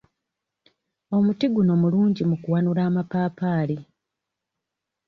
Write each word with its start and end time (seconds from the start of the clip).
Omuti 1.15 1.45
guno 1.53 1.73
mulungi 1.81 2.23
mu 2.29 2.35
kuwanula 2.41 2.81
amapaapaali. 2.89 3.77